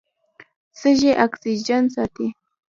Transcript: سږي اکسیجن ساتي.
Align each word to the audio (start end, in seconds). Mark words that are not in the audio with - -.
سږي 0.79 1.11
اکسیجن 1.25 1.83
ساتي. 1.93 2.27